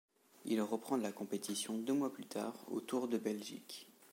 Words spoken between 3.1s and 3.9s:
Belgique.